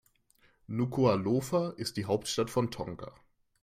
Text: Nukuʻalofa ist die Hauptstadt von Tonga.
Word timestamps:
Nukuʻalofa 0.79 1.75
ist 1.77 1.95
die 1.95 2.05
Hauptstadt 2.05 2.49
von 2.49 2.71
Tonga. 2.71 3.13